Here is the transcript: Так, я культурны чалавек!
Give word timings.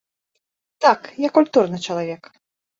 Так, 0.85 0.99
я 1.27 1.33
культурны 1.37 1.77
чалавек! 1.87 2.35